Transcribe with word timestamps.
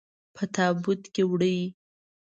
په 0.35 0.43
تابوت 0.55 1.01
کې 1.13 1.23
وړئ. 1.27 1.59